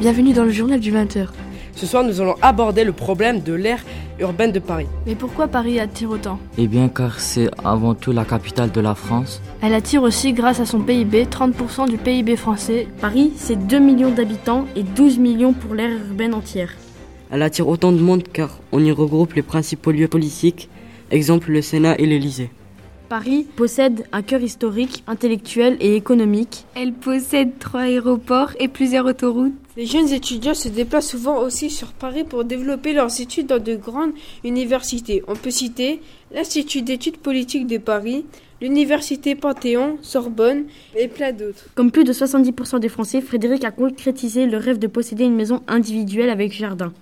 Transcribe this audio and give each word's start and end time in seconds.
bienvenue 0.00 0.32
dans 0.32 0.44
le 0.44 0.50
journal 0.50 0.80
du 0.80 0.92
20h. 0.92 1.28
Ce 1.76 1.86
soir, 1.86 2.02
nous 2.02 2.20
allons 2.20 2.34
aborder 2.42 2.82
le 2.82 2.92
problème 2.92 3.40
de 3.40 3.52
l'ère 3.52 3.84
urbaine 4.18 4.50
de 4.50 4.58
Paris. 4.58 4.86
Mais 5.06 5.14
pourquoi 5.14 5.46
Paris 5.46 5.78
attire 5.78 6.10
autant 6.10 6.40
Eh 6.58 6.66
bien 6.66 6.88
car 6.88 7.20
c'est 7.20 7.48
avant 7.64 7.94
tout 7.94 8.10
la 8.10 8.24
capitale 8.24 8.72
de 8.72 8.80
la 8.80 8.94
France. 8.94 9.40
Elle 9.62 9.74
attire 9.74 10.02
aussi 10.02 10.32
grâce 10.32 10.58
à 10.58 10.66
son 10.66 10.80
PIB, 10.80 11.26
30% 11.26 11.88
du 11.88 11.96
PIB 11.96 12.36
français. 12.36 12.88
Paris, 13.00 13.32
c'est 13.36 13.56
2 13.56 13.78
millions 13.78 14.10
d'habitants 14.10 14.66
et 14.74 14.82
12 14.82 15.18
millions 15.18 15.52
pour 15.52 15.74
l'ère 15.74 15.90
urbaine 16.08 16.34
entière. 16.34 16.72
Elle 17.30 17.42
attire 17.42 17.68
autant 17.68 17.92
de 17.92 18.00
monde 18.00 18.24
car 18.32 18.58
on 18.72 18.84
y 18.84 18.90
regroupe 18.90 19.34
les 19.34 19.42
principaux 19.42 19.92
lieux 19.92 20.08
politiques, 20.08 20.68
exemple 21.12 21.52
le 21.52 21.62
Sénat 21.62 21.96
et 21.98 22.06
l'Élysée. 22.06 22.50
Paris 23.12 23.44
possède 23.56 24.06
un 24.12 24.22
cœur 24.22 24.40
historique, 24.40 25.04
intellectuel 25.06 25.76
et 25.80 25.96
économique. 25.96 26.64
Elle 26.74 26.94
possède 26.94 27.58
trois 27.58 27.82
aéroports 27.82 28.52
et 28.58 28.68
plusieurs 28.68 29.04
autoroutes. 29.04 29.52
Les 29.76 29.84
jeunes 29.84 30.08
étudiants 30.08 30.54
se 30.54 30.70
déplacent 30.70 31.10
souvent 31.10 31.38
aussi 31.40 31.68
sur 31.68 31.88
Paris 31.92 32.24
pour 32.24 32.46
développer 32.46 32.94
leurs 32.94 33.20
études 33.20 33.48
dans 33.48 33.62
de 33.62 33.74
grandes 33.74 34.14
universités. 34.44 35.22
On 35.28 35.36
peut 35.36 35.50
citer 35.50 36.00
l'Institut 36.34 36.80
d'études 36.80 37.18
politiques 37.18 37.66
de 37.66 37.76
Paris, 37.76 38.24
l'Université 38.62 39.34
Panthéon, 39.34 39.98
Sorbonne 40.00 40.64
et 40.96 41.08
plein 41.08 41.32
d'autres. 41.32 41.66
Comme 41.74 41.90
plus 41.90 42.04
de 42.04 42.14
70% 42.14 42.80
des 42.80 42.88
Français, 42.88 43.20
Frédéric 43.20 43.62
a 43.64 43.72
concrétisé 43.72 44.46
le 44.46 44.56
rêve 44.56 44.78
de 44.78 44.86
posséder 44.86 45.24
une 45.24 45.36
maison 45.36 45.60
individuelle 45.68 46.30
avec 46.30 46.50
jardin. 46.54 46.94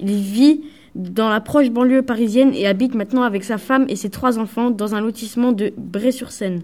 Il 0.00 0.10
vit 0.10 0.62
dans 0.94 1.28
la 1.28 1.40
proche 1.40 1.70
banlieue 1.70 2.02
parisienne 2.02 2.54
et 2.54 2.66
habite 2.66 2.94
maintenant 2.94 3.22
avec 3.22 3.44
sa 3.44 3.58
femme 3.58 3.86
et 3.88 3.96
ses 3.96 4.10
trois 4.10 4.38
enfants 4.38 4.70
dans 4.70 4.94
un 4.94 5.00
lotissement 5.00 5.52
de 5.52 5.72
Bray-sur-Seine. 5.76 6.62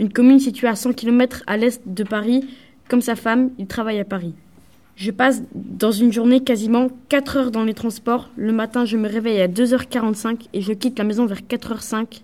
Une 0.00 0.12
commune 0.12 0.40
située 0.40 0.68
à 0.68 0.74
100 0.74 0.94
km 0.94 1.42
à 1.46 1.56
l'est 1.56 1.82
de 1.86 2.04
Paris. 2.04 2.48
Comme 2.88 3.02
sa 3.02 3.14
femme, 3.14 3.50
il 3.58 3.66
travaille 3.66 4.00
à 4.00 4.04
Paris. 4.04 4.34
Je 4.96 5.10
passe 5.10 5.42
dans 5.54 5.90
une 5.90 6.12
journée 6.12 6.40
quasiment 6.40 6.88
4 7.08 7.36
heures 7.36 7.50
dans 7.50 7.64
les 7.64 7.74
transports. 7.74 8.30
Le 8.36 8.52
matin, 8.52 8.84
je 8.84 8.96
me 8.96 9.08
réveille 9.08 9.40
à 9.40 9.48
2h45 9.48 10.48
et 10.52 10.60
je 10.60 10.72
quitte 10.72 10.98
la 10.98 11.04
maison 11.04 11.26
vers 11.26 11.40
4h05. 11.40 12.22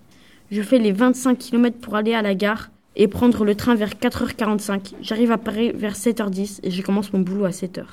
Je 0.50 0.62
fais 0.62 0.78
les 0.78 0.92
25 0.92 1.38
km 1.38 1.76
pour 1.78 1.94
aller 1.94 2.14
à 2.14 2.22
la 2.22 2.34
gare 2.34 2.70
et 2.96 3.06
prendre 3.06 3.44
le 3.44 3.54
train 3.54 3.74
vers 3.74 3.90
4h45. 3.90 4.94
J'arrive 5.02 5.32
à 5.32 5.38
Paris 5.38 5.72
vers 5.74 5.94
7h10 5.94 6.60
et 6.62 6.70
je 6.70 6.82
commence 6.82 7.12
mon 7.12 7.20
boulot 7.20 7.44
à 7.44 7.50
7h. 7.50 7.84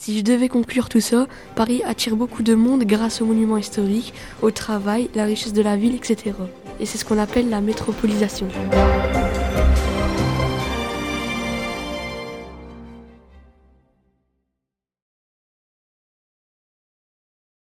Si 0.00 0.16
je 0.16 0.22
devais 0.22 0.48
conclure 0.48 0.88
tout 0.88 1.00
ça, 1.00 1.26
Paris 1.56 1.82
attire 1.84 2.14
beaucoup 2.14 2.44
de 2.44 2.54
monde 2.54 2.84
grâce 2.84 3.20
aux 3.20 3.24
monuments 3.24 3.56
historiques, 3.56 4.14
au 4.42 4.52
travail, 4.52 5.10
la 5.16 5.24
richesse 5.24 5.52
de 5.52 5.60
la 5.60 5.76
ville, 5.76 5.96
etc. 5.96 6.36
Et 6.78 6.86
c'est 6.86 6.98
ce 6.98 7.04
qu'on 7.04 7.18
appelle 7.18 7.50
la 7.50 7.60
métropolisation. 7.60 8.46